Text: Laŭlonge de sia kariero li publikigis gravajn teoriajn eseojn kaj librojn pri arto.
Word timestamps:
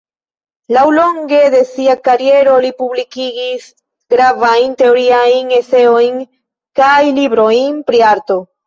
Laŭlonge 0.75 1.41
de 1.55 1.59
sia 1.71 1.95
kariero 2.07 2.55
li 2.65 2.73
publikigis 2.81 3.69
gravajn 4.15 4.77
teoriajn 4.83 5.57
eseojn 5.63 6.21
kaj 6.83 7.01
librojn 7.21 7.83
pri 7.93 8.07
arto. 8.17 8.45